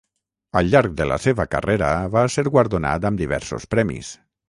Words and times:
Al 0.61 0.71
llarg 0.75 0.95
de 1.01 1.07
la 1.11 1.19
seva 1.27 1.47
carrera, 1.53 1.91
va 2.17 2.25
ser 2.39 2.47
guardonat 2.59 3.09
amb 3.11 3.25
diversos 3.25 3.73
premis. 3.77 4.15